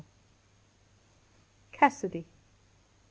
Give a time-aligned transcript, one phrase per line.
[1.71, 2.25] CASSIDY.